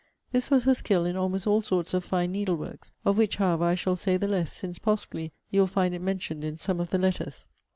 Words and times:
This 0.31 0.49
was 0.49 0.63
her 0.63 0.73
skill 0.73 1.05
in 1.05 1.15
almost 1.15 1.45
all 1.45 1.61
sorts 1.61 1.93
of 1.93 2.03
fine 2.03 2.33
needleworks; 2.33 2.91
of 3.05 3.19
which, 3.19 3.35
however, 3.35 3.65
I 3.65 3.75
shall 3.75 3.95
say 3.95 4.17
the 4.17 4.27
less, 4.27 4.51
since 4.51 4.79
possibly 4.79 5.31
you 5.51 5.59
will 5.59 5.67
find 5.67 5.93
it 5.93 6.01
mentioned 6.01 6.43
in 6.43 6.57
some 6.57 6.79
of 6.79 6.89
the 6.89 6.97
letters. 6.97 7.45